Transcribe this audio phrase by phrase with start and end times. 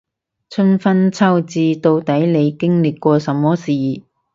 [0.49, 3.71] 春分秋至，到底你經過什麼事